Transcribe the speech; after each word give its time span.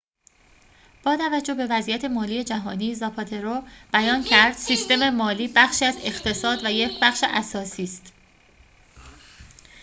با 1.03 1.17
توجه 1.17 1.53
به 1.53 1.67
وضعیت 1.69 2.05
مالی 2.05 2.43
جهانی 2.43 2.95
زاپاترو 2.95 3.61
بیان 3.93 4.23
کرد 4.23 4.53
سیستم 4.53 5.09
مالی 5.09 5.47
بخشی 5.55 5.85
از 5.85 5.97
اقتصاد 6.03 6.65
و 6.65 6.69
یک 6.71 6.99
بخش 7.01 7.23
اساسی 7.27 7.83
است 7.83 8.13